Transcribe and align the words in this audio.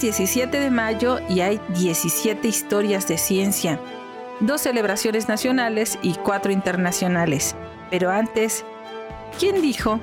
días, 0.00 0.18
hoy 0.18 0.24
es 0.24 0.26
17 0.26 0.60
de 0.60 0.70
mayo 0.70 1.18
y 1.28 1.40
hay 1.40 1.60
17 1.76 2.46
historias 2.48 3.06
de 3.06 3.18
ciencia, 3.18 3.80
dos 4.40 4.62
celebraciones 4.62 5.28
nacionales 5.28 5.98
y 6.02 6.14
cuatro 6.14 6.52
internacionales. 6.52 7.54
Pero 7.90 8.10
antes, 8.10 8.64
¿quién 9.38 9.62
dijo? 9.62 10.00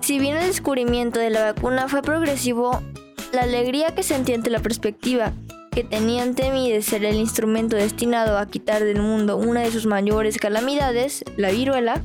Si 0.00 0.18
bien 0.18 0.36
el 0.36 0.46
descubrimiento 0.46 1.18
de 1.18 1.30
la 1.30 1.52
vacuna 1.52 1.88
fue 1.88 2.02
progresivo, 2.02 2.82
la 3.32 3.42
alegría 3.42 3.94
que 3.94 4.02
sentí 4.02 4.32
ante 4.34 4.50
la 4.50 4.60
perspectiva 4.60 5.32
que 5.70 5.82
tenía 5.82 6.22
ante 6.22 6.52
mí 6.52 6.70
de 6.70 6.82
ser 6.82 7.04
el 7.04 7.16
instrumento 7.16 7.76
destinado 7.76 8.38
a 8.38 8.46
quitar 8.46 8.84
del 8.84 9.00
mundo 9.00 9.36
una 9.36 9.62
de 9.62 9.72
sus 9.72 9.86
mayores 9.86 10.38
calamidades, 10.38 11.24
la 11.36 11.50
viruela, 11.50 12.00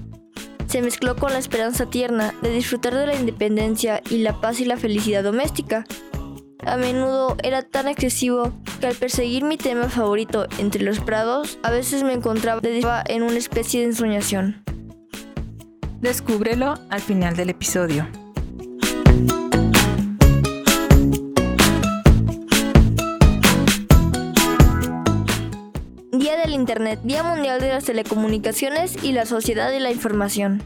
se 0.67 0.81
mezcló 0.81 1.16
con 1.16 1.33
la 1.33 1.39
esperanza 1.39 1.88
tierna 1.88 2.33
de 2.41 2.52
disfrutar 2.52 2.95
de 2.95 3.05
la 3.05 3.16
independencia 3.16 4.02
y 4.09 4.20
la 4.20 4.41
paz 4.41 4.59
y 4.59 4.66
la 4.66 4.77
felicidad 4.77 5.23
doméstica. 5.23 5.86
A 6.66 6.76
menudo 6.76 7.38
era 7.41 7.62
tan 7.62 7.88
excesivo 7.88 8.52
que 8.81 8.88
al 8.88 8.95
perseguir 8.95 9.45
mi 9.45 9.55
tema 9.58 9.88
favorito 9.88 10.45
entre 10.58 10.84
los 10.84 11.00
prados, 11.00 11.58
a 11.63 11.72
veces 11.72 12.04
me 12.04 12.12
encontraba 12.12 12.62
en 13.08 13.23
una 13.23 13.38
especie 13.38 13.80
de 13.80 13.88
ensoñación. 13.88 14.62
Descúbrelo 16.02 16.76
al 16.90 17.00
final 17.00 17.38
del 17.38 17.50
episodio. 17.52 18.08
Día 26.11 26.38
del 26.38 26.53
Internet, 26.53 27.00
Día 27.03 27.23
Mundial 27.23 27.61
de 27.61 27.70
las 27.70 27.86
Telecomunicaciones 27.86 29.02
y 29.02 29.14
la 29.14 29.26
Sociedad 29.26 29.72
de 29.72 29.80
la 29.80 29.92
Información. 29.92 30.61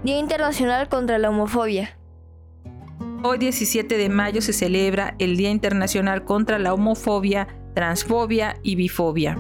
Día 0.06 0.21
Internacional 0.21 0.89
contra 0.89 1.19
la 1.19 1.31
Homofobia. 1.31 1.99
Hoy 3.25 3.39
17 3.39 3.99
de 3.99 4.09
mayo 4.09 4.41
se 4.41 4.53
celebra 4.53 5.17
el 5.19 5.37
Día 5.37 5.50
Internacional 5.50 6.25
contra 6.25 6.61
la 6.61 6.72
Homofobia, 6.72 7.49
Transfobia 7.75 8.56
y 8.62 8.77
Bifobia 8.77 9.37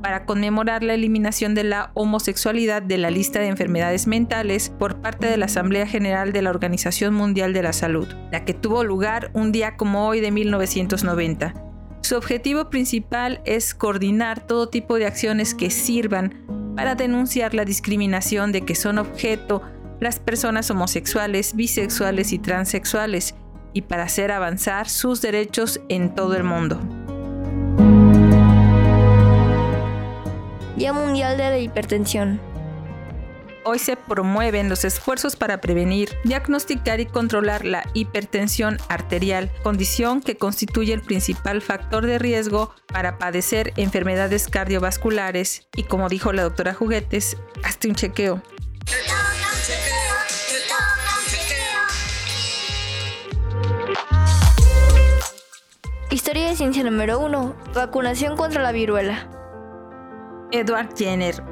para 0.00 0.26
conmemorar 0.26 0.84
la 0.84 0.94
eliminación 0.94 1.56
de 1.56 1.64
la 1.64 1.90
homosexualidad 1.94 2.82
de 2.82 2.98
la 2.98 3.10
lista 3.10 3.40
de 3.40 3.48
enfermedades 3.48 4.06
mentales 4.06 4.70
por 4.70 5.00
parte 5.00 5.26
de 5.26 5.36
la 5.36 5.46
Asamblea 5.46 5.88
General 5.88 6.32
de 6.32 6.42
la 6.42 6.50
Organización 6.50 7.12
Mundial 7.12 7.52
de 7.52 7.64
la 7.64 7.72
Salud, 7.72 8.06
la 8.30 8.44
que 8.44 8.54
tuvo 8.54 8.84
lugar 8.84 9.32
un 9.34 9.50
día 9.50 9.76
como 9.76 10.06
hoy 10.06 10.20
de 10.20 10.30
1990. 10.30 11.52
Su 12.02 12.16
objetivo 12.16 12.70
principal 12.70 13.42
es 13.44 13.74
coordinar 13.74 14.46
todo 14.46 14.68
tipo 14.68 14.94
de 14.94 15.06
acciones 15.06 15.52
que 15.52 15.68
sirvan 15.68 16.46
para 16.76 16.94
denunciar 16.94 17.54
la 17.54 17.64
discriminación 17.64 18.52
de 18.52 18.62
que 18.62 18.76
son 18.76 18.98
objeto 18.98 19.62
las 20.00 20.18
personas 20.18 20.70
homosexuales, 20.70 21.54
bisexuales 21.54 22.32
y 22.32 22.38
transexuales 22.38 23.34
y 23.72 23.82
para 23.82 24.04
hacer 24.04 24.32
avanzar 24.32 24.88
sus 24.88 25.20
derechos 25.20 25.80
en 25.88 26.14
todo 26.14 26.34
el 26.36 26.44
mundo. 26.44 26.80
Día 30.76 30.92
Mundial 30.92 31.36
de 31.36 31.50
la 31.50 31.58
Hipertensión. 31.58 32.40
Hoy 33.62 33.78
se 33.78 33.94
promueven 33.94 34.70
los 34.70 34.86
esfuerzos 34.86 35.36
para 35.36 35.60
prevenir, 35.60 36.08
diagnosticar 36.24 36.98
y 37.00 37.06
controlar 37.06 37.66
la 37.66 37.84
hipertensión 37.92 38.78
arterial, 38.88 39.52
condición 39.62 40.22
que 40.22 40.36
constituye 40.36 40.94
el 40.94 41.02
principal 41.02 41.60
factor 41.60 42.06
de 42.06 42.18
riesgo 42.18 42.74
para 42.86 43.18
padecer 43.18 43.74
enfermedades 43.76 44.48
cardiovasculares 44.48 45.68
y 45.76 45.82
como 45.82 46.08
dijo 46.08 46.32
la 46.32 46.44
doctora 46.44 46.72
Juguetes, 46.72 47.36
hazte 47.62 47.88
un 47.88 47.94
chequeo. 47.94 48.42
Historia 56.30 56.50
de 56.50 56.56
ciencia 56.56 56.84
número 56.84 57.18
1. 57.18 57.56
Vacunación 57.74 58.36
contra 58.36 58.62
la 58.62 58.70
viruela. 58.70 59.28
Edward 60.52 60.96
Jenner 60.96 61.42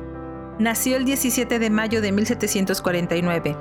nació 0.61 0.97
el 0.97 1.05
17 1.05 1.59
de 1.59 1.69
mayo 1.69 2.01
de 2.01 2.13
1749, 2.13 3.57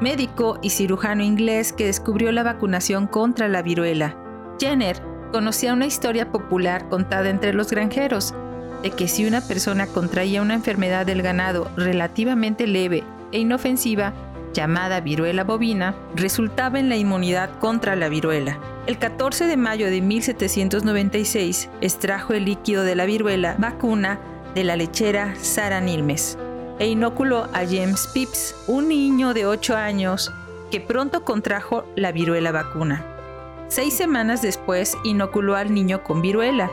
médico 0.00 0.60
y 0.62 0.70
cirujano 0.70 1.24
inglés 1.24 1.72
que 1.72 1.86
descubrió 1.86 2.30
la 2.30 2.44
vacunación 2.44 3.08
contra 3.08 3.48
la 3.48 3.62
viruela. 3.62 4.16
Jenner 4.60 5.02
conocía 5.32 5.72
una 5.72 5.86
historia 5.86 6.30
popular 6.30 6.88
contada 6.88 7.30
entre 7.30 7.52
los 7.52 7.72
granjeros, 7.72 8.32
de 8.84 8.92
que 8.92 9.08
si 9.08 9.26
una 9.26 9.40
persona 9.40 9.88
contraía 9.88 10.40
una 10.40 10.54
enfermedad 10.54 11.04
del 11.04 11.22
ganado 11.22 11.68
relativamente 11.76 12.68
leve 12.68 13.02
e 13.32 13.40
inofensiva, 13.40 14.12
llamada 14.54 15.00
viruela 15.00 15.44
bovina, 15.44 15.94
resultaba 16.14 16.78
en 16.78 16.88
la 16.88 16.96
inmunidad 16.96 17.58
contra 17.58 17.96
la 17.96 18.08
viruela. 18.08 18.58
El 18.86 18.98
14 18.98 19.46
de 19.46 19.58
mayo 19.58 19.90
de 19.90 20.00
1796 20.00 21.68
extrajo 21.82 22.32
el 22.32 22.46
líquido 22.46 22.84
de 22.84 22.94
la 22.94 23.04
viruela 23.04 23.56
vacuna 23.58 24.18
de 24.54 24.64
la 24.64 24.76
lechera 24.76 25.34
Sara 25.40 25.80
Nilmes 25.80 26.38
e 26.78 26.86
inoculó 26.86 27.48
a 27.52 27.64
James 27.66 28.08
Pips, 28.14 28.54
un 28.66 28.88
niño 28.88 29.34
de 29.34 29.46
8 29.46 29.76
años 29.76 30.32
que 30.70 30.80
pronto 30.80 31.24
contrajo 31.24 31.84
la 31.96 32.12
viruela 32.12 32.50
vacuna. 32.50 33.04
Seis 33.68 33.94
semanas 33.94 34.42
después 34.42 34.96
inoculó 35.04 35.56
al 35.56 35.72
niño 35.72 36.02
con 36.02 36.20
viruela. 36.20 36.70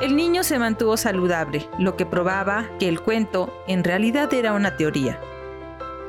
El 0.00 0.14
niño 0.14 0.44
se 0.44 0.58
mantuvo 0.58 0.96
saludable, 0.96 1.68
lo 1.78 1.96
que 1.96 2.06
probaba 2.06 2.68
que 2.78 2.88
el 2.88 3.00
cuento 3.00 3.52
en 3.66 3.82
realidad 3.84 4.32
era 4.34 4.52
una 4.52 4.76
teoría. 4.76 5.18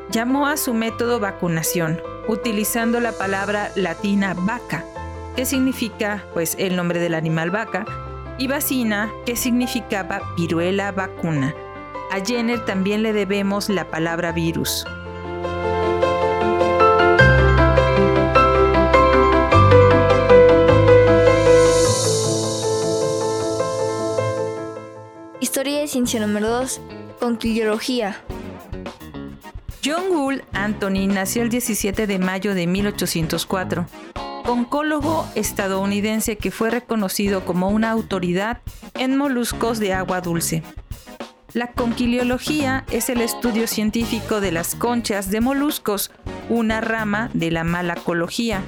Llamó 0.09 0.47
a 0.47 0.55
su 0.55 0.73
método 0.73 1.19
vacunación, 1.19 2.01
utilizando 2.29 3.01
la 3.01 3.11
palabra 3.11 3.71
latina 3.75 4.33
vaca, 4.35 4.85
que 5.35 5.45
significa 5.45 6.23
pues 6.33 6.55
el 6.57 6.77
nombre 6.77 6.99
del 6.99 7.13
animal 7.13 7.51
vaca, 7.51 7.85
y 8.37 8.47
vacina, 8.47 9.11
que 9.25 9.35
significaba 9.35 10.21
viruela 10.37 10.91
vacuna. 10.91 11.53
A 12.11 12.23
Jenner 12.23 12.63
también 12.63 13.03
le 13.03 13.11
debemos 13.11 13.67
la 13.67 13.89
palabra 13.89 14.31
virus. 14.31 14.85
Historia 25.41 25.79
de 25.79 25.87
ciencia 25.87 26.19
número 26.19 26.49
2. 26.49 26.81
Conquillología. 27.19 28.21
John 29.87 30.41
Anthony 30.51 31.07
nació 31.07 31.43
el 31.43 31.49
17 31.49 32.07
de 32.07 32.19
mayo 32.19 32.53
de 32.53 32.67
1804 32.67 33.85
oncólogo 34.45 35.25
estadounidense 35.35 36.37
que 36.37 36.51
fue 36.51 36.69
reconocido 36.69 37.45
como 37.45 37.69
una 37.69 37.91
autoridad 37.91 38.61
en 38.95 39.15
moluscos 39.15 39.79
de 39.79 39.93
agua 39.93 40.19
dulce. 40.19 40.61
La 41.53 41.71
conquiliología 41.71 42.85
es 42.91 43.09
el 43.09 43.21
estudio 43.21 43.67
científico 43.67 44.41
de 44.41 44.51
las 44.51 44.75
conchas 44.75 45.31
de 45.31 45.39
moluscos, 45.39 46.11
una 46.49 46.81
rama 46.81 47.29
de 47.33 47.51
la 47.51 47.63
malacología. 47.63 48.61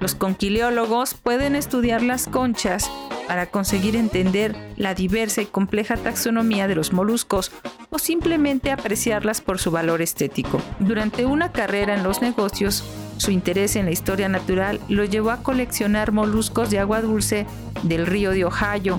Los 0.00 0.14
conquiliólogos 0.14 1.14
pueden 1.14 1.54
estudiar 1.54 2.02
las 2.02 2.26
conchas 2.26 2.90
para 3.28 3.46
conseguir 3.46 3.96
entender 3.96 4.56
la 4.76 4.94
diversa 4.94 5.42
y 5.42 5.46
compleja 5.46 5.96
taxonomía 5.96 6.66
de 6.66 6.74
los 6.74 6.92
moluscos 6.92 7.52
o 7.90 7.98
simplemente 7.98 8.72
apreciarlas 8.72 9.40
por 9.40 9.58
su 9.58 9.70
valor 9.70 10.02
estético. 10.02 10.60
Durante 10.80 11.26
una 11.26 11.52
carrera 11.52 11.94
en 11.94 12.02
los 12.02 12.22
negocios, 12.22 12.82
Su 13.20 13.32
interés 13.32 13.76
en 13.76 13.84
la 13.84 13.90
historia 13.90 14.30
natural 14.30 14.80
lo 14.88 15.04
llevó 15.04 15.30
a 15.30 15.42
coleccionar 15.42 16.10
moluscos 16.10 16.70
de 16.70 16.78
agua 16.78 17.02
dulce 17.02 17.46
del 17.82 18.06
río 18.06 18.30
de 18.30 18.46
Ohio. 18.46 18.98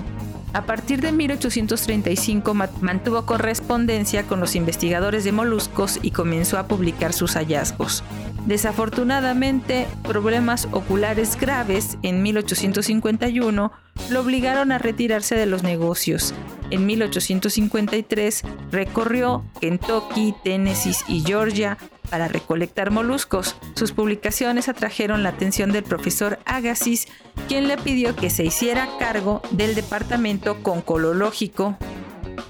A 0.52 0.62
partir 0.62 1.00
de 1.00 1.10
1835 1.10 2.54
mantuvo 2.54 3.26
correspondencia 3.26 4.22
con 4.22 4.38
los 4.38 4.54
investigadores 4.54 5.24
de 5.24 5.32
moluscos 5.32 5.98
y 6.02 6.12
comenzó 6.12 6.56
a 6.56 6.68
publicar 6.68 7.12
sus 7.12 7.34
hallazgos. 7.34 8.04
Desafortunadamente, 8.46 9.86
problemas 10.02 10.68
oculares 10.72 11.38
graves 11.38 11.96
en 12.02 12.22
1851 12.22 13.72
lo 14.10 14.20
obligaron 14.20 14.72
a 14.72 14.78
retirarse 14.78 15.36
de 15.36 15.46
los 15.46 15.62
negocios. 15.62 16.34
En 16.70 16.86
1853 16.86 18.42
recorrió 18.70 19.44
Kentucky, 19.60 20.34
Tennessee 20.42 20.96
y 21.06 21.20
Georgia 21.20 21.78
para 22.10 22.28
recolectar 22.28 22.90
moluscos. 22.90 23.56
Sus 23.74 23.92
publicaciones 23.92 24.68
atrajeron 24.68 25.22
la 25.22 25.30
atención 25.30 25.72
del 25.72 25.84
profesor 25.84 26.38
Agassiz, 26.44 27.06
quien 27.48 27.68
le 27.68 27.78
pidió 27.78 28.16
que 28.16 28.28
se 28.28 28.44
hiciera 28.44 28.88
cargo 28.98 29.40
del 29.52 29.74
departamento 29.74 30.62
concolológico 30.62 31.76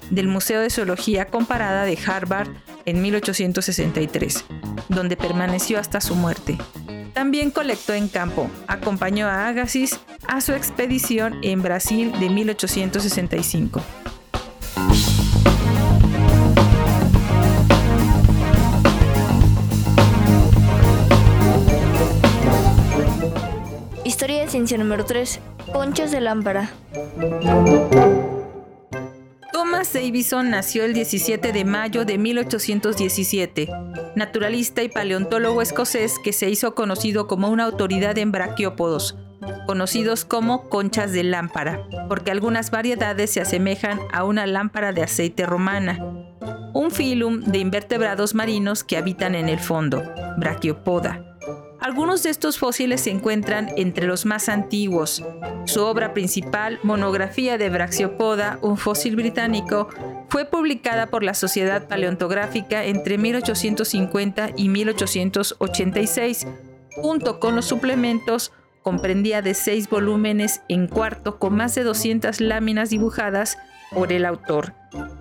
del 0.09 0.27
Museo 0.27 0.59
de 0.61 0.69
Zoología 0.69 1.25
Comparada 1.27 1.85
de 1.85 1.97
Harvard 2.05 2.49
en 2.85 3.01
1863, 3.01 4.45
donde 4.89 5.17
permaneció 5.17 5.79
hasta 5.79 6.01
su 6.01 6.15
muerte. 6.15 6.57
También 7.13 7.51
colectó 7.51 7.93
en 7.93 8.07
campo, 8.07 8.49
acompañó 8.67 9.27
a 9.27 9.47
Agassiz 9.47 9.99
a 10.27 10.41
su 10.41 10.53
expedición 10.53 11.39
en 11.43 11.61
Brasil 11.61 12.11
de 12.19 12.29
1865. 12.29 13.81
Historia 24.03 24.41
de 24.41 24.47
ciencia 24.47 24.77
número 24.77 25.05
3. 25.05 25.39
Conchas 25.71 26.11
de 26.11 26.21
lámpara. 26.21 26.69
Thomas 29.83 29.93
Davison 30.01 30.49
nació 30.49 30.85
el 30.85 30.93
17 30.93 31.51
de 31.51 31.65
mayo 31.65 32.05
de 32.05 32.17
1817, 32.17 33.67
naturalista 34.15 34.81
y 34.81 34.87
paleontólogo 34.87 35.61
escocés 35.61 36.19
que 36.23 36.31
se 36.31 36.49
hizo 36.49 36.73
conocido 36.73 37.27
como 37.27 37.49
una 37.49 37.65
autoridad 37.65 38.17
en 38.17 38.31
braquiópodos, 38.31 39.17
conocidos 39.67 40.23
como 40.23 40.69
conchas 40.69 41.11
de 41.11 41.23
lámpara, 41.23 41.85
porque 42.07 42.31
algunas 42.31 42.71
variedades 42.71 43.31
se 43.31 43.41
asemejan 43.41 43.99
a 44.13 44.23
una 44.23 44.47
lámpara 44.47 44.93
de 44.93 45.03
aceite 45.03 45.45
romana, 45.45 45.99
un 46.73 46.89
filum 46.89 47.41
de 47.41 47.57
invertebrados 47.57 48.35
marinos 48.35 48.85
que 48.85 48.95
habitan 48.95 49.35
en 49.35 49.49
el 49.49 49.59
fondo, 49.59 50.01
braquiopoda. 50.37 51.32
Algunos 51.83 52.23
de 52.23 52.29
estos 52.29 52.59
fósiles 52.59 53.01
se 53.01 53.09
encuentran 53.09 53.69
entre 53.75 54.07
los 54.07 54.25
más 54.25 54.47
antiguos. 54.47 55.21
Su 55.65 55.83
obra 55.83 56.13
principal, 56.13 56.79
Monografía 56.81 57.57
de 57.57 57.69
Brachiopoda, 57.69 58.57
un 58.61 58.77
fósil 58.77 59.17
británico, 59.17 59.89
fue 60.29 60.45
publicada 60.45 61.07
por 61.07 61.23
la 61.23 61.33
Sociedad 61.33 61.89
Paleontográfica 61.89 62.85
entre 62.85 63.17
1850 63.17 64.51
y 64.55 64.69
1886. 64.69 66.47
Junto 66.95 67.41
con 67.41 67.57
los 67.57 67.65
suplementos, 67.65 68.53
comprendía 68.81 69.41
de 69.41 69.53
seis 69.53 69.89
volúmenes 69.89 70.61
en 70.69 70.87
cuarto 70.87 71.37
con 71.37 71.53
más 71.53 71.75
de 71.75 71.83
200 71.83 72.39
láminas 72.39 72.91
dibujadas 72.91 73.57
por 73.91 74.13
el 74.13 74.23
autor. 74.23 74.73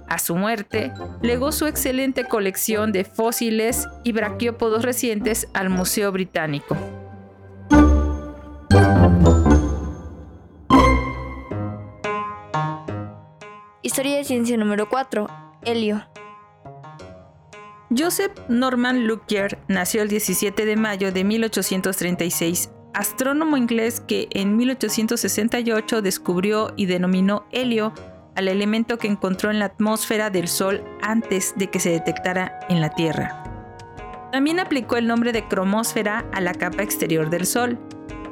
A 0.09 0.19
su 0.19 0.37
muerte, 0.37 0.93
legó 1.23 1.53
su 1.53 1.67
excelente 1.67 2.25
colección 2.25 2.93
de 2.93 3.05
fósiles 3.05 3.89
y 4.05 4.13
braquiópodos 4.13 4.85
recientes 4.85 5.49
al 5.55 5.71
Museo 5.71 6.13
Británico. 6.13 6.77
Historia 13.83 14.17
de 14.17 14.25
ciencia 14.25 14.57
número 14.57 14.89
4. 14.89 15.27
Helio. 15.65 16.07
Joseph 17.97 18.33
Norman 18.49 19.07
Lockyer 19.07 19.59
nació 19.69 20.03
el 20.03 20.09
17 20.09 20.65
de 20.65 20.77
mayo 20.77 21.13
de 21.13 21.25
1836, 21.25 22.71
astrónomo 22.95 23.57
inglés 23.57 24.01
que 24.01 24.29
en 24.31 24.57
1868 24.57 26.01
descubrió 26.01 26.73
y 26.77 26.87
denominó 26.87 27.45
helio 27.53 27.93
al 28.34 28.49
elemento 28.49 28.99
que 28.99 29.08
encontró 29.08 29.50
en 29.50 29.58
la 29.58 29.67
atmósfera 29.67 30.31
del 30.31 30.49
Sol 30.49 30.84
antes 31.02 31.55
de 31.56 31.69
que 31.69 31.81
se 31.81 31.90
detectara 31.90 32.58
en 32.69 32.81
la 32.81 32.90
Tierra. 32.90 33.43
También 34.32 34.61
aplicó 34.61 34.96
el 34.96 35.06
nombre 35.06 35.32
de 35.32 35.46
cromósfera 35.46 36.25
a 36.32 36.40
la 36.40 36.55
capa 36.55 36.82
exterior 36.82 37.29
del 37.29 37.46
Sol 37.46 37.79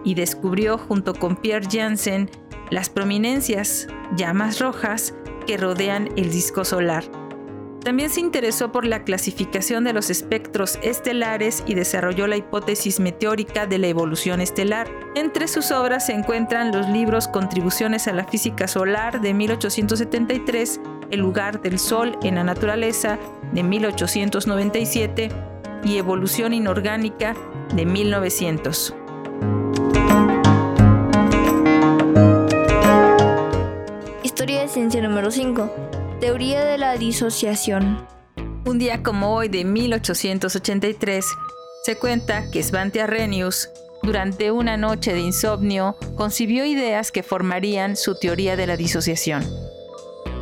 y 0.04 0.14
descubrió 0.14 0.78
junto 0.78 1.14
con 1.14 1.36
Pierre 1.36 1.68
Janssen 1.70 2.30
las 2.70 2.88
prominencias, 2.88 3.88
llamas 4.16 4.60
rojas, 4.60 5.14
que 5.46 5.56
rodean 5.56 6.08
el 6.16 6.30
disco 6.30 6.64
solar. 6.64 7.04
También 7.82 8.10
se 8.10 8.20
interesó 8.20 8.72
por 8.72 8.84
la 8.84 9.04
clasificación 9.04 9.84
de 9.84 9.94
los 9.94 10.10
espectros 10.10 10.78
estelares 10.82 11.64
y 11.66 11.74
desarrolló 11.74 12.26
la 12.26 12.36
hipótesis 12.36 13.00
meteórica 13.00 13.66
de 13.66 13.78
la 13.78 13.86
evolución 13.86 14.42
estelar. 14.42 14.86
Entre 15.14 15.48
sus 15.48 15.70
obras 15.70 16.06
se 16.06 16.12
encuentran 16.12 16.72
los 16.72 16.88
libros 16.90 17.26
Contribuciones 17.26 18.06
a 18.06 18.12
la 18.12 18.24
física 18.24 18.68
solar 18.68 19.22
de 19.22 19.32
1873, 19.32 20.80
El 21.10 21.20
lugar 21.20 21.62
del 21.62 21.78
Sol 21.78 22.18
en 22.22 22.34
la 22.34 22.44
naturaleza 22.44 23.18
de 23.52 23.62
1897 23.62 25.30
y 25.82 25.96
Evolución 25.96 26.52
inorgánica 26.52 27.34
de 27.74 27.86
1900. 27.86 28.94
Historia 34.22 34.60
de 34.60 34.68
ciencia 34.68 35.00
número 35.00 35.30
5. 35.30 35.99
Teoría 36.20 36.66
de 36.66 36.76
la 36.76 36.98
disociación. 36.98 38.06
Un 38.66 38.78
día 38.78 39.02
como 39.02 39.34
hoy 39.34 39.48
de 39.48 39.64
1883, 39.64 41.24
se 41.82 41.96
cuenta 41.96 42.50
que 42.50 42.62
Svante 42.62 43.00
Arrhenius, 43.00 43.70
durante 44.02 44.50
una 44.50 44.76
noche 44.76 45.14
de 45.14 45.20
insomnio, 45.20 45.96
concibió 46.16 46.66
ideas 46.66 47.10
que 47.10 47.22
formarían 47.22 47.96
su 47.96 48.18
teoría 48.18 48.54
de 48.54 48.66
la 48.66 48.76
disociación. 48.76 49.46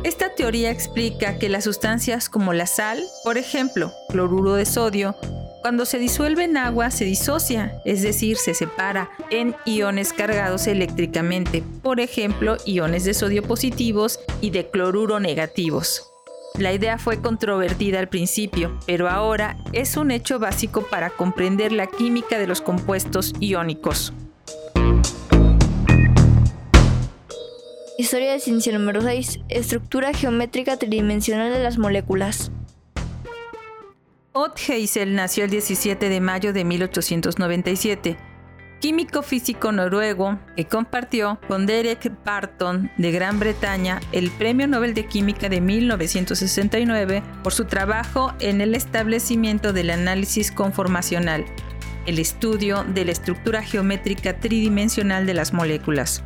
Esta 0.03 0.35
teoría 0.35 0.69
explica 0.69 1.37
que 1.39 1.47
las 1.47 1.63
sustancias 1.63 2.27
como 2.27 2.51
la 2.51 2.67
sal, 2.67 3.01
por 3.23 3.37
ejemplo, 3.37 3.93
cloruro 4.09 4.55
de 4.55 4.65
sodio, 4.65 5.15
cuando 5.61 5.85
se 5.85 5.99
disuelve 5.99 6.45
en 6.45 6.57
agua 6.57 6.89
se 6.89 7.05
disocia, 7.05 7.81
es 7.83 8.01
decir, 8.01 8.37
se 8.37 8.53
separa 8.53 9.09
en 9.29 9.55
iones 9.65 10.13
cargados 10.13 10.67
eléctricamente, 10.67 11.63
por 11.83 11.99
ejemplo, 11.99 12.57
iones 12.65 13.03
de 13.03 13.13
sodio 13.13 13.43
positivos 13.43 14.19
y 14.41 14.51
de 14.51 14.69
cloruro 14.69 15.19
negativos. 15.19 16.05
La 16.57 16.73
idea 16.73 16.97
fue 16.97 17.21
controvertida 17.21 17.99
al 17.99 18.09
principio, 18.09 18.79
pero 18.85 19.09
ahora 19.09 19.57
es 19.73 19.97
un 19.97 20.11
hecho 20.11 20.39
básico 20.39 20.85
para 20.89 21.09
comprender 21.09 21.71
la 21.71 21.87
química 21.87 22.39
de 22.39 22.47
los 22.47 22.61
compuestos 22.61 23.33
iónicos. 23.39 24.13
Historia 27.97 28.31
de 28.31 28.39
ciencia 28.39 28.77
número 28.77 29.01
6. 29.01 29.41
Estructura 29.49 30.13
geométrica 30.13 30.77
tridimensional 30.77 31.51
de 31.51 31.61
las 31.61 31.77
moléculas. 31.77 32.49
Ott 34.41 34.57
Heisel 34.69 35.15
nació 35.15 35.43
el 35.43 35.49
17 35.49 36.07
de 36.07 36.21
mayo 36.21 36.53
de 36.53 36.63
1897, 36.63 38.15
químico 38.79 39.21
físico 39.21 39.73
noruego 39.73 40.39
que 40.55 40.63
compartió 40.63 41.41
con 41.49 41.65
Derek 41.65 42.09
Barton 42.23 42.89
de 42.95 43.11
Gran 43.11 43.37
Bretaña 43.37 43.99
el 44.13 44.31
Premio 44.31 44.65
Nobel 44.65 44.93
de 44.93 45.07
Química 45.07 45.49
de 45.49 45.59
1969 45.59 47.21
por 47.43 47.51
su 47.51 47.65
trabajo 47.65 48.33
en 48.39 48.61
el 48.61 48.75
establecimiento 48.75 49.73
del 49.73 49.89
análisis 49.89 50.53
conformacional, 50.53 51.43
el 52.05 52.17
estudio 52.17 52.85
de 52.85 53.03
la 53.03 53.11
estructura 53.11 53.61
geométrica 53.61 54.39
tridimensional 54.39 55.25
de 55.25 55.33
las 55.33 55.51
moléculas. 55.51 56.23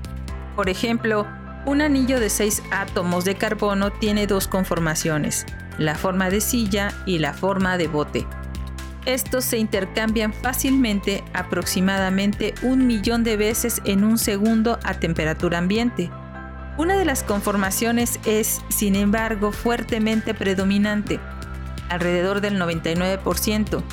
Por 0.56 0.70
ejemplo, 0.70 1.26
un 1.66 1.82
anillo 1.82 2.20
de 2.20 2.30
seis 2.30 2.62
átomos 2.70 3.26
de 3.26 3.34
carbono 3.34 3.92
tiene 3.92 4.28
dos 4.28 4.48
conformaciones, 4.48 5.48
la 5.78 5.96
forma 5.96 6.30
de 6.30 6.42
silla 6.42 6.94
y 7.06 7.20
la 7.20 7.34
forma 7.34 7.78
de 7.78 7.88
bote. 7.88 8.26
Estos 9.06 9.44
se 9.44 9.58
intercambian 9.58 10.32
fácilmente 10.32 11.24
aproximadamente 11.34 12.54
un 12.62 12.88
millón 12.88 13.24
de 13.24 13.36
veces 13.36 13.82
en 13.84 14.04
un 14.04 14.18
segundo 14.18 14.80
a 14.84 14.94
temperatura 14.94 15.58
ambiente. 15.58 16.10
Una 16.78 16.96
de 16.96 17.06
las 17.06 17.22
conformaciones 17.22 18.20
es, 18.26 18.62
sin 18.70 18.96
embargo, 18.96 19.52
fuertemente 19.52 20.34
predominante, 20.34 21.20
alrededor 21.90 22.40
del 22.40 22.60
99%. 22.60 23.84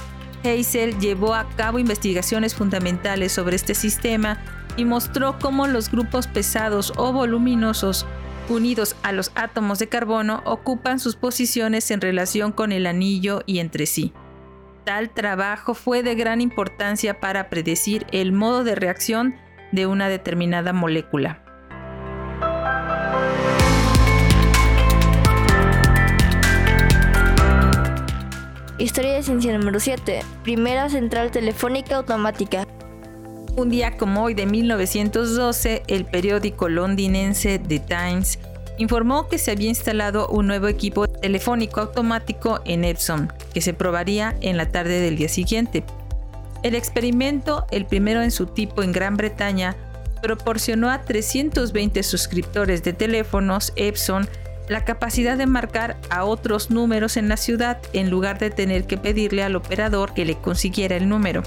Hazel 0.45 0.99
llevó 0.99 1.35
a 1.35 1.49
cabo 1.57 1.79
investigaciones 1.79 2.55
fundamentales 2.55 3.33
sobre 3.33 3.57
este 3.57 3.75
sistema 3.75 4.39
y 4.77 4.85
mostró 4.85 5.39
cómo 5.39 5.67
los 5.67 5.91
grupos 5.91 6.27
pesados 6.27 6.93
o 6.97 7.13
voluminosos 7.13 8.07
unidos 8.50 8.97
a 9.02 9.12
los 9.12 9.30
átomos 9.35 9.78
de 9.78 9.88
carbono 9.88 10.42
ocupan 10.45 10.99
sus 11.00 11.16
posiciones 11.16 11.90
en 11.90 12.00
relación 12.00 12.52
con 12.52 12.73
el 12.73 12.87
anillo 12.87 13.42
y 13.47 13.61
entre 13.61 13.87
sí. 13.87 14.12
Tal 14.85 15.11
trabajo 15.11 15.75
fue 15.75 16.02
de 16.02 16.14
gran 16.14 16.40
importancia 16.40 17.21
para 17.21 17.49
predecir 17.49 18.07
el 18.12 18.33
modo 18.33 18.64
de 18.64 18.75
reacción 18.75 19.37
de 19.73 19.87
una 19.87 20.09
determinada 20.09 20.73
molécula. 20.73 21.45
Historia 28.78 29.12
de 29.12 29.23
ciencia 29.23 29.57
número 29.57 29.78
7. 29.78 30.21
Primera 30.42 30.88
central 30.88 31.30
telefónica 31.30 31.97
automática. 31.97 32.66
Un 33.57 33.69
día 33.69 33.97
como 33.97 34.23
hoy 34.23 34.35
de 34.35 34.47
1912, 34.47 35.83
el 35.88 36.04
periódico 36.04 36.69
londinense 36.69 37.59
The 37.59 37.80
Times 37.80 38.38
informó 38.78 39.28
que 39.28 39.38
se 39.38 39.50
había 39.50 39.69
instalado 39.69 40.28
un 40.28 40.47
nuevo 40.47 40.69
equipo 40.69 41.07
telefónico 41.07 41.80
automático 41.80 42.61
en 42.64 42.85
Epsom, 42.85 43.28
que 43.52 43.61
se 43.61 43.75
probaría 43.75 44.37
en 44.40 44.57
la 44.57 44.71
tarde 44.71 45.00
del 45.00 45.16
día 45.16 45.28
siguiente. 45.28 45.85
El 46.62 46.75
experimento, 46.75 47.66
el 47.71 47.87
primero 47.87 48.23
en 48.23 48.30
su 48.30 48.47
tipo 48.47 48.83
en 48.83 48.92
Gran 48.92 49.16
Bretaña, 49.16 49.76
proporcionó 50.23 50.90
a 50.90 51.02
320 51.02 52.02
suscriptores 52.02 52.83
de 52.83 52.92
teléfonos 52.92 53.73
Epson 53.76 54.28
la 54.69 54.85
capacidad 54.85 55.37
de 55.37 55.47
marcar 55.47 55.97
a 56.11 56.25
otros 56.25 56.71
números 56.71 57.16
en 57.16 57.28
la 57.28 57.37
ciudad 57.37 57.78
en 57.92 58.09
lugar 58.09 58.38
de 58.38 58.50
tener 58.50 58.85
que 58.85 58.97
pedirle 58.97 59.42
al 59.42 59.57
operador 59.57 60.14
que 60.14 60.25
le 60.25 60.37
consiguiera 60.37 60.97
el 60.97 61.09
número. 61.09 61.42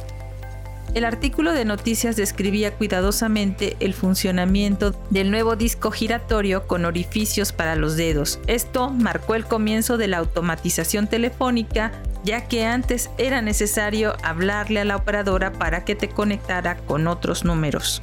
El 0.94 1.06
artículo 1.06 1.54
de 1.54 1.66
noticias 1.66 2.16
describía 2.16 2.76
cuidadosamente 2.76 3.76
el 3.80 3.96
funcionamiento 3.96 4.92
del 5.10 5.32
nuevo 5.32 5.56
disco 5.56 5.90
giratorio 5.90 6.68
con 6.68 6.86
orificios 6.86 7.52
para 7.52 7.76
los 7.76 7.98
dedos. 7.98 8.40
Esto 8.46 8.92
marcó 8.92 9.34
el 9.34 9.46
comienzo 9.46 9.98
de 9.98 10.08
la 10.08 10.20
automatización 10.20 11.08
telefónica, 11.08 11.92
ya 12.24 12.48
que 12.48 12.66
antes 12.66 13.10
era 13.18 13.42
necesario 13.42 14.16
hablarle 14.22 14.82
a 14.82 14.86
la 14.86 14.96
operadora 14.96 15.52
para 15.52 15.84
que 15.84 15.96
te 15.96 16.10
conectara 16.10 16.78
con 16.78 17.08
otros 17.08 17.44
números. 17.44 18.00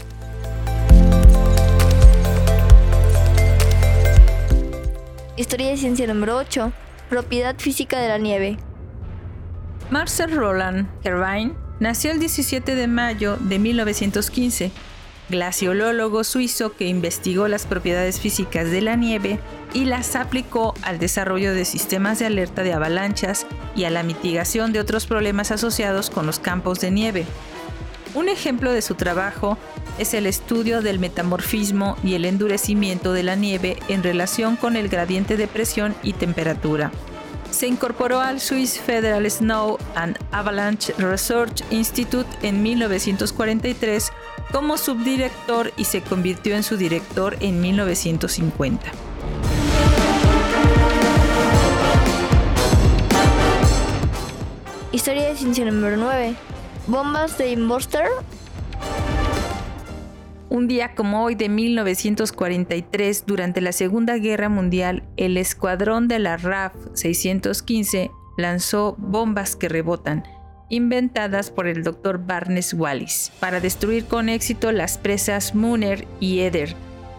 Historia 5.37 5.69
de 5.69 5.77
ciencia 5.77 6.09
número 6.09 6.39
8. 6.39 6.73
Propiedad 7.09 7.55
física 7.57 8.01
de 8.01 8.09
la 8.09 8.19
nieve. 8.19 8.59
Marcel 9.91 10.35
Roland 10.35 10.89
Hervine 11.05 11.70
nació 11.81 12.13
el 12.13 12.21
17 12.21 12.75
de 12.75 12.87
mayo 12.87 13.37
de 13.41 13.59
1915, 13.59 14.71
glaciolólogo 15.31 16.25
suizo 16.25 16.77
que 16.77 16.87
investigó 16.87 17.49
las 17.49 17.67
propiedades 17.67 18.21
físicas 18.21 18.71
de 18.71 18.83
la 18.83 18.97
nieve 18.97 19.41
y 19.73 19.87
las 19.87 20.15
aplicó 20.15 20.75
al 20.83 20.99
desarrollo 20.99 21.55
de 21.55 21.65
sistemas 21.65 22.19
de 22.19 22.27
alerta 22.27 22.63
de 22.63 22.75
avalanchas 22.75 23.47
y 23.75 23.85
a 23.85 23.91
la 23.91 24.03
mitigación 24.03 24.73
de 24.73 24.81
otros 24.81 25.07
problemas 25.07 25.51
asociados 25.51 26.11
con 26.11 26.27
los 26.27 26.39
campos 26.39 26.81
de 26.81 26.91
nieve. 26.91 27.27
Un 28.15 28.29
ejemplo 28.29 28.73
de 28.73 28.83
su 28.83 28.97
trabajo 28.97 29.57
es 29.99 30.15
el 30.15 30.27
estudio 30.27 30.83
del 30.83 30.99
metamorfismo 30.99 31.97
y 32.03 32.15
el 32.15 32.25
endurecimiento 32.25 33.13
de 33.13 33.23
la 33.23 33.37
nieve 33.37 33.79
en 33.89 34.03
relación 34.03 34.57
con 34.57 34.77
el 34.77 34.89
gradiente 34.89 35.37
de 35.37 35.47
presión 35.47 35.95
y 36.03 36.13
temperatura. 36.13 36.91
Se 37.51 37.67
incorporó 37.67 38.21
al 38.21 38.41
Swiss 38.41 38.79
Federal 38.79 39.29
Snow 39.31 39.79
and 39.95 40.19
Avalanche 40.31 40.93
Research 40.99 41.63
Institute 41.71 42.29
en 42.43 42.63
1943 42.63 44.13
como 44.53 44.79
subdirector 44.79 45.73
y 45.77 45.85
se 45.85 46.01
convirtió 46.01 46.57
en 46.57 46.63
su 46.63 46.77
director 46.77 47.37
en 47.41 47.61
1950. 47.61 48.93
Historia 54.93 55.29
de 55.29 55.37
ciencia 55.37 55.65
número 55.65 55.97
9. 55.97 56.35
Bombas 56.87 57.39
de 57.39 57.51
Imbuster 57.51 58.07
un 60.51 60.67
día 60.67 60.95
como 60.97 61.25
hoy 61.25 61.37
de 61.37 61.49
1943, 61.49 63.25
durante 63.25 63.61
la 63.61 63.71
Segunda 63.71 64.19
Guerra 64.19 64.49
Mundial, 64.49 65.05
el 65.17 65.37
escuadrón 65.37 66.09
de 66.09 66.19
la 66.19 66.37
RAF 66.37 66.75
615 66.93 68.11
lanzó 68.37 68.97
bombas 68.99 69.55
que 69.55 69.69
rebotan, 69.69 70.25
inventadas 70.69 71.53
por 71.53 71.69
el 71.69 71.85
Dr. 71.85 72.19
Barnes 72.27 72.75
Wallis, 72.75 73.31
para 73.39 73.61
destruir 73.61 74.07
con 74.07 74.29
éxito 74.29 74.73
las 74.73 74.99
presas 74.99 75.55
Munner 75.55 76.07
y 76.19 76.41
Eder 76.41 76.75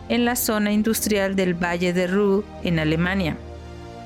en 0.10 0.26
la 0.26 0.36
zona 0.36 0.74
industrial 0.74 1.38
del 1.38 1.54
Valle 1.54 1.94
de 1.94 2.08
Ruhr, 2.08 2.44
en 2.64 2.80
Alemania. 2.80 3.38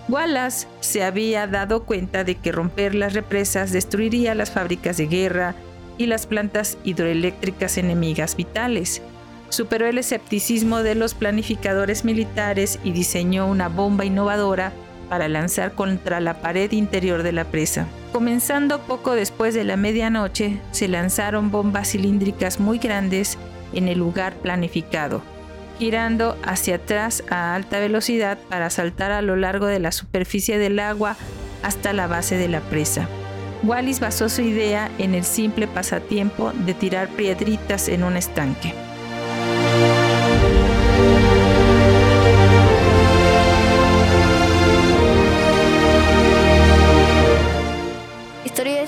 Wallace 0.07 0.67
se 0.81 1.03
había 1.03 1.47
dado 1.47 1.83
cuenta 1.85 2.23
de 2.23 2.35
que 2.35 2.51
romper 2.51 2.93
las 2.93 3.15
represas 3.15 3.71
destruiría 3.71 4.35
las 4.35 4.51
fábricas 4.51 4.97
de 4.97 5.07
guerra 5.07 5.55
y 5.97 6.05
las 6.05 6.27
plantas 6.27 6.77
hidroeléctricas 6.83 7.79
enemigas 7.79 8.35
vitales 8.35 9.01
superó 9.49 9.87
el 9.87 9.97
escepticismo 9.97 10.83
de 10.83 10.95
los 10.95 11.13
planificadores 11.13 12.05
militares 12.05 12.79
y 12.83 12.91
diseñó 12.91 13.47
una 13.47 13.69
bomba 13.69 14.05
innovadora 14.05 14.73
para 15.09 15.27
lanzar 15.27 15.73
contra 15.73 16.19
la 16.19 16.41
pared 16.41 16.71
interior 16.71 17.23
de 17.23 17.31
la 17.31 17.45
presa. 17.45 17.87
Comenzando 18.11 18.79
poco 18.81 19.13
después 19.13 19.53
de 19.53 19.63
la 19.63 19.77
medianoche, 19.77 20.59
se 20.71 20.87
lanzaron 20.87 21.51
bombas 21.51 21.91
cilíndricas 21.91 22.59
muy 22.59 22.79
grandes 22.79 23.37
en 23.73 23.87
el 23.87 23.99
lugar 23.99 24.33
planificado, 24.35 25.21
girando 25.77 26.37
hacia 26.43 26.75
atrás 26.75 27.23
a 27.29 27.55
alta 27.55 27.79
velocidad 27.79 28.37
para 28.49 28.69
saltar 28.69 29.11
a 29.11 29.21
lo 29.21 29.35
largo 29.35 29.67
de 29.67 29.79
la 29.79 29.91
superficie 29.91 30.57
del 30.57 30.79
agua 30.79 31.17
hasta 31.61 31.93
la 31.93 32.07
base 32.07 32.37
de 32.37 32.47
la 32.47 32.61
presa. 32.61 33.07
Wallis 33.63 33.99
basó 33.99 34.29
su 34.29 34.41
idea 34.41 34.91
en 34.97 35.15
el 35.15 35.23
simple 35.23 35.67
pasatiempo 35.67 36.51
de 36.65 36.73
tirar 36.73 37.09
piedritas 37.09 37.89
en 37.89 38.03
un 38.03 38.15
estanque. 38.15 38.84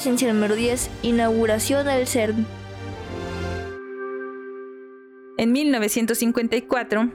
Ciencia 0.07 0.31
número 0.31 0.55
10. 0.55 0.89
Inauguración 1.01 1.85
del 1.85 2.07
CERN. 2.07 2.45
En 5.37 5.51
1954 5.51 7.11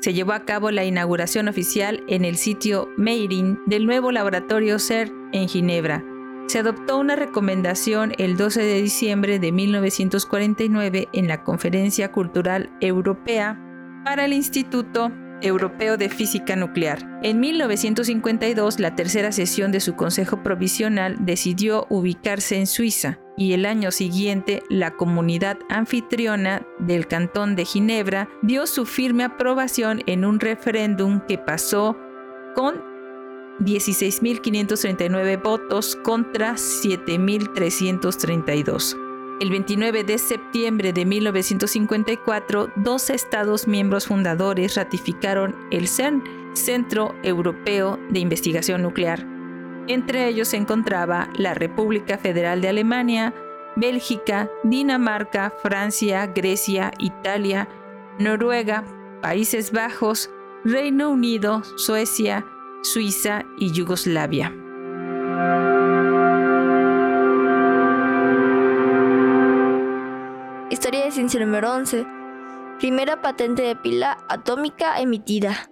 se 0.00 0.14
llevó 0.14 0.32
a 0.32 0.46
cabo 0.46 0.70
la 0.70 0.86
inauguración 0.86 1.48
oficial 1.48 2.02
en 2.08 2.24
el 2.24 2.38
sitio 2.38 2.88
Meirin 2.96 3.58
del 3.66 3.84
nuevo 3.84 4.10
laboratorio 4.10 4.78
CERN 4.78 5.28
en 5.34 5.48
Ginebra. 5.50 6.02
Se 6.46 6.60
adoptó 6.60 6.96
una 6.96 7.14
recomendación 7.14 8.14
el 8.16 8.38
12 8.38 8.62
de 8.62 8.80
diciembre 8.80 9.38
de 9.38 9.52
1949 9.52 11.08
en 11.12 11.28
la 11.28 11.44
Conferencia 11.44 12.10
Cultural 12.10 12.74
Europea 12.80 13.60
para 14.02 14.24
el 14.24 14.32
Instituto 14.32 15.12
Europeo 15.42 15.96
de 15.96 16.08
Física 16.08 16.56
Nuclear. 16.56 16.98
En 17.22 17.40
1952, 17.40 18.80
la 18.80 18.94
tercera 18.94 19.32
sesión 19.32 19.72
de 19.72 19.80
su 19.80 19.96
Consejo 19.96 20.42
Provisional 20.42 21.16
decidió 21.20 21.86
ubicarse 21.90 22.58
en 22.58 22.66
Suiza 22.66 23.18
y 23.36 23.52
el 23.52 23.66
año 23.66 23.90
siguiente 23.90 24.62
la 24.68 24.92
comunidad 24.92 25.58
anfitriona 25.68 26.66
del 26.78 27.06
Cantón 27.06 27.56
de 27.56 27.64
Ginebra 27.64 28.28
dio 28.42 28.66
su 28.66 28.86
firme 28.86 29.24
aprobación 29.24 30.02
en 30.06 30.24
un 30.24 30.40
referéndum 30.40 31.20
que 31.26 31.38
pasó 31.38 31.96
con 32.54 32.82
16.539 33.60 35.42
votos 35.42 35.96
contra 35.96 36.54
7.332. 36.54 39.09
El 39.40 39.48
29 39.48 40.04
de 40.04 40.18
septiembre 40.18 40.92
de 40.92 41.06
1954, 41.06 42.72
dos 42.76 43.08
Estados 43.08 43.66
miembros 43.66 44.06
fundadores 44.06 44.74
ratificaron 44.74 45.56
el 45.70 45.88
CERN, 45.88 46.22
Centro 46.52 47.14
Europeo 47.22 47.98
de 48.10 48.18
Investigación 48.18 48.82
Nuclear. 48.82 49.26
Entre 49.88 50.28
ellos 50.28 50.48
se 50.48 50.58
encontraba 50.58 51.30
la 51.38 51.54
República 51.54 52.18
Federal 52.18 52.60
de 52.60 52.68
Alemania, 52.68 53.32
Bélgica, 53.76 54.50
Dinamarca, 54.62 55.54
Francia, 55.62 56.26
Grecia, 56.26 56.92
Italia, 56.98 57.66
Noruega, 58.18 58.84
Países 59.22 59.72
Bajos, 59.72 60.28
Reino 60.64 61.08
Unido, 61.08 61.62
Suecia, 61.76 62.44
Suiza 62.82 63.46
y 63.56 63.72
Yugoslavia. 63.72 64.52
Historia 70.92 71.28
de 71.38 71.46
número 71.46 71.72
11. 71.72 72.04
Primera 72.80 73.22
patente 73.22 73.62
de 73.62 73.76
pila 73.76 74.18
atómica 74.28 75.00
emitida. 75.00 75.70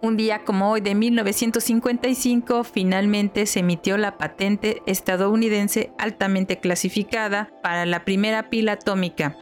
Un 0.00 0.16
día 0.16 0.44
como 0.44 0.70
hoy 0.70 0.80
de 0.80 0.94
1955 0.94 2.62
finalmente 2.62 3.46
se 3.46 3.58
emitió 3.58 3.96
la 3.96 4.16
patente 4.16 4.80
estadounidense 4.86 5.90
altamente 5.98 6.60
clasificada 6.60 7.50
para 7.60 7.84
la 7.84 8.04
primera 8.04 8.48
pila 8.48 8.74
atómica, 8.74 9.36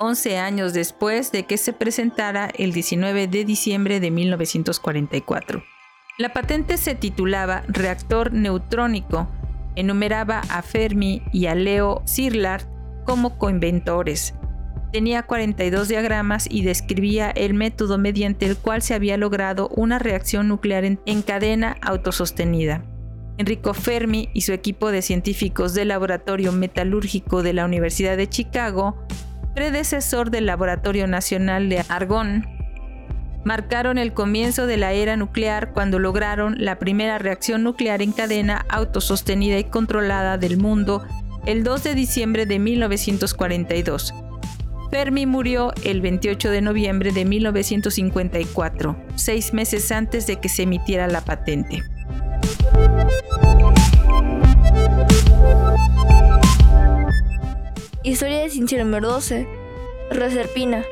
11 0.00 0.38
años 0.38 0.72
después 0.72 1.30
de 1.30 1.44
que 1.44 1.56
se 1.56 1.72
presentara 1.72 2.50
el 2.52 2.72
19 2.72 3.28
de 3.28 3.44
diciembre 3.44 4.00
de 4.00 4.10
1944. 4.10 5.62
La 6.18 6.32
patente 6.32 6.76
se 6.76 6.96
titulaba 6.96 7.62
Reactor 7.68 8.32
Neutrónico 8.32 9.28
Enumeraba 9.76 10.40
a 10.50 10.62
Fermi 10.62 11.22
y 11.32 11.46
a 11.46 11.54
Leo 11.54 12.02
Szilard 12.04 12.69
como 13.04 13.38
coinventores. 13.38 14.34
Tenía 14.92 15.22
42 15.22 15.88
diagramas 15.88 16.48
y 16.50 16.62
describía 16.62 17.30
el 17.30 17.54
método 17.54 17.96
mediante 17.96 18.46
el 18.46 18.56
cual 18.56 18.82
se 18.82 18.94
había 18.94 19.16
logrado 19.16 19.68
una 19.68 20.00
reacción 20.00 20.48
nuclear 20.48 20.84
en, 20.84 21.22
cadena 21.22 21.76
autosostenida. 21.80 22.82
Enrico 23.38 23.72
Fermi 23.72 24.28
y 24.34 24.40
su 24.40 24.52
equipo 24.52 24.90
de 24.90 25.02
científicos 25.02 25.74
del 25.74 25.88
Laboratorio 25.88 26.50
Metalúrgico 26.52 27.42
de 27.42 27.52
la 27.52 27.64
Universidad 27.64 28.16
de 28.16 28.28
Chicago, 28.28 29.06
predecesor 29.54 30.30
del 30.30 30.46
Laboratorio 30.46 31.06
Nacional 31.06 31.68
de 31.68 31.84
Argón, 31.88 32.46
marcaron 33.44 33.96
el 33.96 34.12
comienzo 34.12 34.66
de 34.66 34.76
la 34.76 34.92
era 34.92 35.16
nuclear 35.16 35.72
cuando 35.72 35.98
lograron 35.98 36.56
la 36.58 36.78
primera 36.78 37.18
reacción 37.18 37.62
nuclear 37.62 38.02
en 38.02 38.12
cadena 38.12 38.66
autosostenida 38.68 39.58
y 39.58 39.64
controlada 39.64 40.36
del 40.36 40.58
mundo 40.58 41.04
el 41.46 41.64
2 41.64 41.82
de 41.82 41.94
diciembre 41.94 42.46
de 42.46 42.58
1942. 42.58 44.14
Fermi 44.90 45.24
murió 45.26 45.72
el 45.84 46.00
28 46.00 46.50
de 46.50 46.60
noviembre 46.62 47.12
de 47.12 47.24
1954, 47.24 48.96
seis 49.14 49.52
meses 49.52 49.92
antes 49.92 50.26
de 50.26 50.40
que 50.40 50.48
se 50.48 50.62
emitiera 50.62 51.06
la 51.06 51.20
patente. 51.20 51.82
Historia 58.02 58.40
de 58.40 58.50
ciencia 58.50 58.82
número 58.82 59.08
12. 59.08 59.46
Reserpina. 60.10 60.84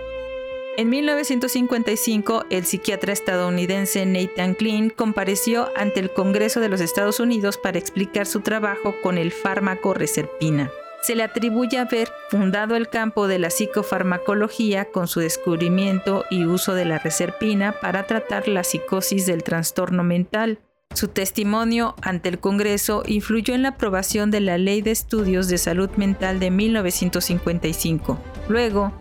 En 0.79 0.91
1955, 0.91 2.45
el 2.51 2.65
psiquiatra 2.65 3.13
estadounidense 3.13 4.07
Nathan 4.07 4.55
Klein 4.55 4.91
compareció 4.91 5.71
ante 5.75 5.99
el 5.99 6.13
Congreso 6.13 6.61
de 6.61 6.69
los 6.69 6.81
Estados 6.81 7.19
Unidos 7.19 7.59
para 7.59 7.81
explicar 7.81 8.27
su 8.27 8.43
trabajo 8.43 8.95
con 9.03 9.19
el 9.19 9.33
fármaco 9.33 9.93
reserpina. 9.93 10.71
Se 11.03 11.17
le 11.17 11.25
atribuye 11.25 11.79
haber 11.79 12.09
fundado 12.31 12.77
el 12.77 12.89
campo 12.89 13.27
de 13.27 13.41
la 13.41 13.51
psicofarmacología 13.51 14.85
con 14.85 15.09
su 15.09 15.19
descubrimiento 15.19 16.25
y 16.31 16.45
uso 16.45 16.75
de 16.75 16.85
la 16.85 17.01
reserpina 17.01 17.73
para 17.81 18.07
tratar 18.07 18.47
la 18.47 18.63
psicosis 18.63 19.27
del 19.27 19.43
trastorno 19.43 20.05
mental. 20.05 20.61
Su 20.95 21.09
testimonio 21.09 21.97
ante 22.03 22.29
el 22.29 22.39
Congreso 22.39 23.03
influyó 23.05 23.53
en 23.53 23.63
la 23.63 23.71
aprobación 23.71 24.31
de 24.31 24.43
la 24.43 24.59
Ley 24.59 24.83
de 24.83 24.93
Estudios 24.93 25.49
de 25.49 25.59
Salud 25.59 25.91
Mental 25.97 26.39
de 26.39 26.53
1955. 26.53 28.17
Luego, 28.49 28.93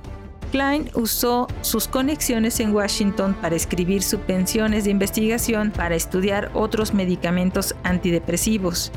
Klein 0.51 0.89
usó 0.93 1.47
sus 1.61 1.87
conexiones 1.87 2.59
en 2.59 2.73
Washington 2.73 3.35
para 3.41 3.55
escribir 3.55 4.01
subvenciones 4.01 4.85
de 4.85 4.91
investigación 4.91 5.71
para 5.71 5.95
estudiar 5.95 6.51
otros 6.53 6.93
medicamentos 6.93 7.75
antidepresivos. 7.83 8.91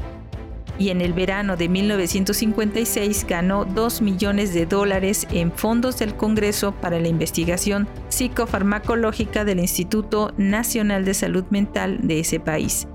Y 0.78 0.88
en 0.88 1.02
el 1.02 1.12
verano 1.12 1.56
de 1.56 1.68
1956 1.68 3.26
ganó 3.28 3.66
2 3.66 4.00
millones 4.00 4.54
de 4.54 4.64
dólares 4.64 5.26
en 5.30 5.52
fondos 5.52 5.98
del 5.98 6.14
Congreso 6.14 6.72
para 6.72 6.98
la 6.98 7.08
investigación 7.08 7.86
psicofarmacológica 8.08 9.44
del 9.44 9.60
Instituto 9.60 10.32
Nacional 10.38 11.04
de 11.04 11.12
Salud 11.12 11.44
Mental 11.50 11.98
de 12.02 12.20
ese 12.20 12.40
país. 12.40 12.88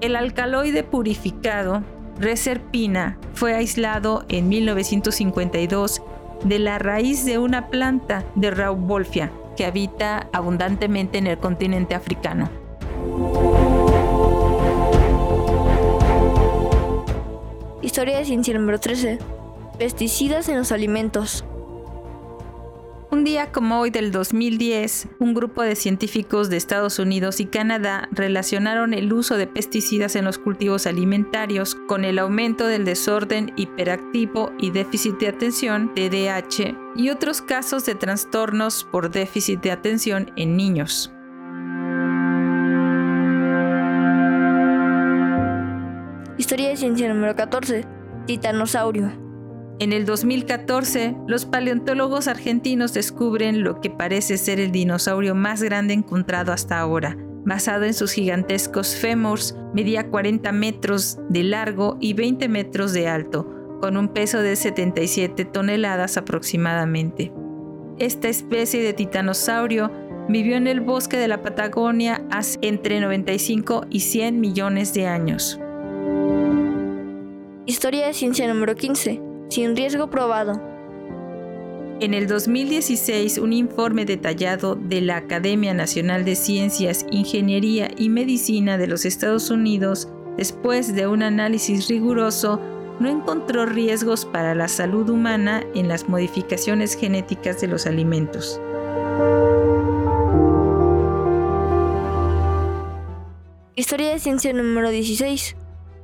El 0.00 0.16
alcaloide 0.16 0.82
purificado, 0.82 1.84
Reserpina, 2.18 3.16
fue 3.32 3.54
aislado 3.54 4.24
en 4.28 4.48
1952 4.48 6.02
de 6.44 6.58
la 6.58 6.78
raíz 6.78 7.24
de 7.24 7.38
una 7.38 7.68
planta 7.68 8.24
de 8.34 8.50
Rauvolfia 8.50 9.32
que 9.56 9.64
habita 9.64 10.28
abundantemente 10.32 11.18
en 11.18 11.26
el 11.26 11.38
continente 11.38 11.94
africano. 11.94 12.50
Historia 17.82 18.18
de 18.18 18.24
ciencia 18.24 18.54
número 18.54 18.78
13. 18.78 19.18
Pesticidas 19.78 20.48
en 20.48 20.56
los 20.58 20.72
alimentos. 20.72 21.44
Un 23.14 23.22
día 23.22 23.52
como 23.52 23.78
hoy 23.78 23.90
del 23.90 24.10
2010, 24.10 25.06
un 25.20 25.34
grupo 25.34 25.62
de 25.62 25.76
científicos 25.76 26.50
de 26.50 26.56
Estados 26.56 26.98
Unidos 26.98 27.38
y 27.38 27.46
Canadá 27.46 28.08
relacionaron 28.10 28.92
el 28.92 29.12
uso 29.12 29.36
de 29.36 29.46
pesticidas 29.46 30.16
en 30.16 30.24
los 30.24 30.36
cultivos 30.36 30.84
alimentarios 30.88 31.76
con 31.76 32.04
el 32.04 32.18
aumento 32.18 32.66
del 32.66 32.84
desorden 32.84 33.52
hiperactivo 33.54 34.50
y 34.58 34.72
déficit 34.72 35.16
de 35.20 35.28
atención, 35.28 35.94
TDAH, 35.94 36.74
y 36.96 37.10
otros 37.10 37.40
casos 37.40 37.86
de 37.86 37.94
trastornos 37.94 38.82
por 38.82 39.12
déficit 39.12 39.60
de 39.60 39.70
atención 39.70 40.32
en 40.34 40.56
niños. 40.56 41.12
Historia 46.36 46.70
de 46.70 46.76
ciencia 46.76 47.14
número 47.14 47.36
14. 47.36 47.84
Titanosaurio. 48.26 49.23
En 49.80 49.92
el 49.92 50.06
2014, 50.06 51.16
los 51.26 51.46
paleontólogos 51.46 52.28
argentinos 52.28 52.94
descubren 52.94 53.64
lo 53.64 53.80
que 53.80 53.90
parece 53.90 54.38
ser 54.38 54.60
el 54.60 54.70
dinosaurio 54.70 55.34
más 55.34 55.62
grande 55.62 55.94
encontrado 55.94 56.52
hasta 56.52 56.78
ahora. 56.78 57.16
Basado 57.44 57.84
en 57.84 57.92
sus 57.92 58.12
gigantescos 58.12 58.94
fémurs, 58.94 59.56
medía 59.74 60.08
40 60.08 60.52
metros 60.52 61.18
de 61.28 61.42
largo 61.42 61.96
y 62.00 62.14
20 62.14 62.48
metros 62.48 62.92
de 62.92 63.08
alto, 63.08 63.50
con 63.80 63.96
un 63.96 64.08
peso 64.08 64.40
de 64.40 64.54
77 64.54 65.44
toneladas 65.44 66.16
aproximadamente. 66.16 67.32
Esta 67.98 68.28
especie 68.28 68.80
de 68.80 68.92
titanosaurio 68.92 69.90
vivió 70.28 70.56
en 70.56 70.68
el 70.68 70.80
bosque 70.80 71.16
de 71.16 71.28
la 71.28 71.42
Patagonia 71.42 72.24
hace 72.30 72.60
entre 72.62 73.00
95 73.00 73.86
y 73.90 74.00
100 74.00 74.40
millones 74.40 74.94
de 74.94 75.06
años. 75.08 75.58
Historia 77.66 78.06
de 78.06 78.14
ciencia 78.14 78.46
número 78.46 78.76
15 78.76 79.33
sin 79.48 79.76
riesgo 79.76 80.10
probado. 80.10 80.60
En 82.00 82.12
el 82.12 82.26
2016, 82.26 83.38
un 83.38 83.52
informe 83.52 84.04
detallado 84.04 84.74
de 84.74 85.00
la 85.00 85.16
Academia 85.16 85.72
Nacional 85.74 86.24
de 86.24 86.34
Ciencias, 86.34 87.06
Ingeniería 87.10 87.88
y 87.96 88.08
Medicina 88.08 88.76
de 88.78 88.88
los 88.88 89.04
Estados 89.04 89.50
Unidos, 89.50 90.08
después 90.36 90.94
de 90.94 91.06
un 91.06 91.22
análisis 91.22 91.88
riguroso, 91.88 92.60
no 92.98 93.08
encontró 93.08 93.66
riesgos 93.66 94.24
para 94.24 94.54
la 94.54 94.68
salud 94.68 95.08
humana 95.08 95.64
en 95.74 95.88
las 95.88 96.08
modificaciones 96.08 96.96
genéticas 96.96 97.60
de 97.60 97.68
los 97.68 97.86
alimentos. 97.86 98.60
Historia 103.76 104.10
de 104.10 104.18
ciencia 104.18 104.52
número 104.52 104.90
16. 104.90 105.56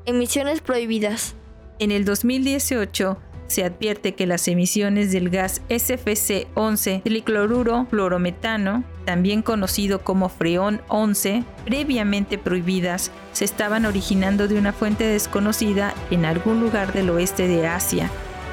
Emisiones 0.06 0.60
prohibidas. 0.60 1.34
En 1.78 1.90
el 1.92 2.04
2018, 2.04 3.16
se 3.50 3.64
advierte 3.64 4.14
que 4.14 4.28
las 4.28 4.46
emisiones 4.46 5.10
del 5.10 5.28
gas 5.28 5.60
SFC-11 5.68 7.02
tricloruro 7.02 7.84
fluorometano, 7.90 8.84
también 9.04 9.42
conocido 9.42 10.04
como 10.04 10.28
freón 10.28 10.82
11, 10.86 11.42
previamente 11.64 12.38
prohibidas, 12.38 13.10
se 13.32 13.44
estaban 13.44 13.86
originando 13.86 14.46
de 14.46 14.56
una 14.56 14.72
fuente 14.72 15.02
desconocida 15.04 15.94
en 16.12 16.26
algún 16.26 16.60
lugar 16.60 16.92
del 16.92 17.10
oeste 17.10 17.48
de 17.48 17.66
Asia, 17.66 18.08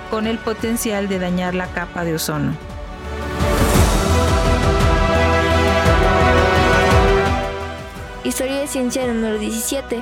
con 0.09 0.25
el 0.25 0.39
potencial 0.39 1.07
de 1.07 1.19
dañar 1.19 1.53
la 1.53 1.67
capa 1.67 2.03
de 2.03 2.15
ozono. 2.15 2.57
Historia 8.23 8.61
de 8.61 8.67
ciencia 8.67 9.05
número 9.05 9.37
17. 9.37 10.01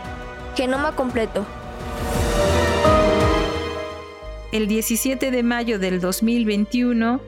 Genoma 0.56 0.94
completo 0.94 1.46
el 4.56 4.70
17 4.70 5.32
de 5.32 5.44
mayo 5.44 5.80
del 5.80 6.00
2021, 6.00 7.20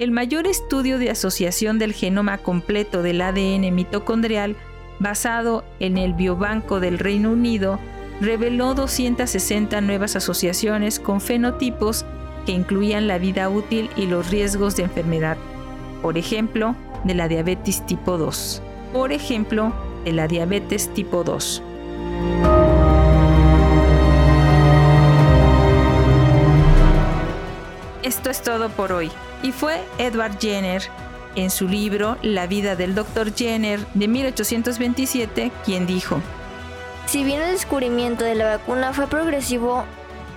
el 0.00 0.10
mayor 0.10 0.48
estudio 0.48 0.98
de 0.98 1.10
asociación 1.10 1.78
del 1.78 1.92
genoma 1.92 2.38
completo 2.38 3.02
del 3.04 3.20
ADN 3.20 3.72
mitocondrial 3.72 4.56
basado 4.98 5.62
en 5.78 5.96
el 5.96 6.12
Biobanco 6.12 6.80
del 6.80 6.98
Reino 6.98 7.30
Unido 7.30 7.78
reveló 8.20 8.74
260 8.74 9.80
nuevas 9.80 10.16
asociaciones 10.16 10.98
con 10.98 11.20
fenotipos 11.20 12.04
que 12.46 12.52
incluían 12.52 13.06
la 13.06 13.18
vida 13.18 13.48
útil 13.48 13.88
y 13.94 14.06
los 14.06 14.28
riesgos 14.32 14.74
de 14.74 14.82
enfermedad, 14.82 15.36
por 16.02 16.18
ejemplo, 16.18 16.74
de 17.04 17.14
la 17.14 17.28
diabetes 17.28 17.86
tipo 17.86 18.18
2. 18.18 18.60
Por 18.92 19.12
ejemplo, 19.12 19.72
de 20.04 20.12
la 20.14 20.26
diabetes 20.26 20.92
tipo 20.92 21.22
2. 21.22 21.62
Esto 28.26 28.50
es 28.50 28.58
todo 28.58 28.70
por 28.70 28.90
hoy. 28.90 29.08
Y 29.44 29.52
fue 29.52 29.84
Edward 29.98 30.40
Jenner, 30.40 30.82
en 31.36 31.48
su 31.48 31.68
libro 31.68 32.16
La 32.22 32.48
vida 32.48 32.74
del 32.74 32.96
Dr. 32.96 33.32
Jenner 33.32 33.78
de 33.94 34.08
1827, 34.08 35.52
quien 35.64 35.86
dijo, 35.86 36.20
Si 37.06 37.22
bien 37.22 37.40
el 37.40 37.52
descubrimiento 37.52 38.24
de 38.24 38.34
la 38.34 38.56
vacuna 38.56 38.92
fue 38.92 39.06
progresivo, 39.06 39.84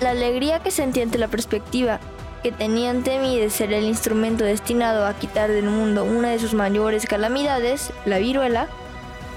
la 0.02 0.12
alegría 0.12 0.60
que 0.60 0.70
sentí 0.70 1.02
ante 1.02 1.18
la 1.18 1.30
perspectiva 1.30 2.00
que 2.44 2.52
tenía 2.52 2.92
ante 2.92 3.18
mí 3.18 3.40
de 3.40 3.50
ser 3.50 3.74
el 3.74 3.86
instrumento 3.86 4.44
destinado 4.44 5.08
a 5.08 5.16
quitar 5.16 5.50
del 5.50 5.66
mundo 5.66 6.04
una 6.04 6.30
de 6.30 6.38
sus 6.38 6.54
mayores 6.54 7.08
calamidades, 7.08 7.92
la 8.06 8.20
viruela, 8.20 8.68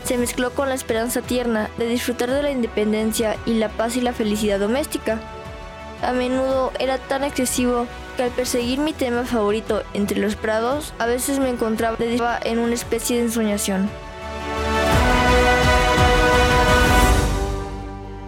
se 0.05 0.19
mezcló 0.19 0.51
con 0.51 0.69
la 0.69 0.75
esperanza 0.75 1.23
tierna 1.23 1.71
de 1.79 1.89
disfrutar 1.89 2.31
de 2.31 2.43
la 2.43 2.51
independencia 2.51 3.35
y 3.47 3.55
la 3.55 3.71
paz 3.71 3.97
y 3.97 4.03
la 4.03 4.13
felicidad 4.13 4.61
doméstica. 4.61 5.23
A 6.03 6.13
menudo 6.13 6.71
era 6.79 6.99
tan 6.99 7.25
excesivo 7.25 7.87
que 8.13 8.25
al 8.25 8.31
perseguir 8.31 8.79
mi 8.79 8.93
tema 8.93 9.25
favorito 9.25 9.83
entre 9.95 10.21
los 10.21 10.37
prados, 10.37 10.93
a 10.99 11.07
veces 11.07 11.39
me 11.39 11.49
encontraba 11.49 11.97
en 12.45 12.59
una 12.59 12.75
especie 12.75 13.17
de 13.17 13.25
ensoñación. 13.25 13.89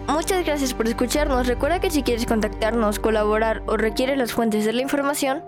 Muchas 0.07 0.45
gracias 0.45 0.73
por 0.73 0.87
escucharnos. 0.87 1.47
Recuerda 1.47 1.79
que 1.79 1.91
si 1.91 2.03
quieres 2.03 2.25
contactarnos, 2.25 2.99
colaborar 2.99 3.63
o 3.67 3.77
requieres 3.77 4.17
las 4.17 4.33
fuentes 4.33 4.65
de 4.65 4.73
la 4.73 4.81
información, 4.81 5.43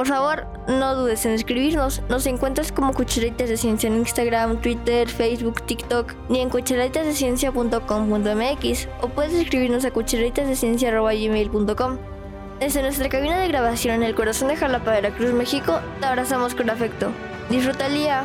por 0.00 0.06
favor, 0.06 0.46
no 0.66 0.94
dudes 0.94 1.26
en 1.26 1.32
escribirnos. 1.32 2.00
Nos 2.08 2.24
encuentras 2.24 2.72
como 2.72 2.94
Cucharitas 2.94 3.50
de 3.50 3.58
Ciencia 3.58 3.86
en 3.86 3.96
Instagram, 3.96 4.62
Twitter, 4.62 5.06
Facebook, 5.06 5.60
TikTok 5.66 6.14
y 6.30 6.38
en 6.38 6.48
cucharitasdeciencia.com.mx 6.48 8.88
o 9.02 9.08
puedes 9.08 9.34
escribirnos 9.34 9.84
a 9.84 9.90
cucharitasdeciencia.gmail.com. 9.90 12.09
Desde 12.60 12.82
nuestra 12.82 13.08
cabina 13.08 13.40
de 13.40 13.48
grabación 13.48 13.94
en 13.94 14.02
el 14.02 14.14
corazón 14.14 14.48
de 14.48 14.56
Jalapa, 14.56 14.90
Veracruz, 14.90 15.32
México, 15.32 15.80
te 15.98 16.04
abrazamos 16.04 16.54
con 16.54 16.68
afecto. 16.68 17.10
Disfruta 17.48 17.86
el 17.86 17.94
día. 17.94 18.24